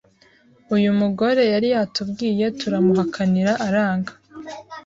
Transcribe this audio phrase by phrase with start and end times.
[0.75, 4.13] Uyu mugore yari yatubwiye turamuhakanira aranga